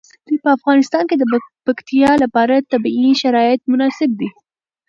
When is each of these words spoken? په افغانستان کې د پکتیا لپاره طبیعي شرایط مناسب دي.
په 0.43 0.49
افغانستان 0.57 1.03
کې 1.09 1.15
د 1.17 1.23
پکتیا 1.65 2.11
لپاره 2.23 2.65
طبیعي 2.71 3.11
شرایط 3.21 3.61
مناسب 3.71 4.09
دي. 4.19 4.29